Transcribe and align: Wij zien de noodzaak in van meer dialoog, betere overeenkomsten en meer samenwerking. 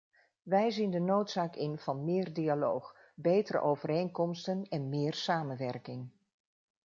Wij 0.43 0.71
zien 0.71 0.91
de 0.91 0.99
noodzaak 0.99 1.55
in 1.55 1.77
van 1.77 2.03
meer 2.03 2.33
dialoog, 2.33 2.95
betere 3.15 3.59
overeenkomsten 3.61 4.63
en 4.63 4.89
meer 4.89 5.13
samenwerking. 5.13 6.09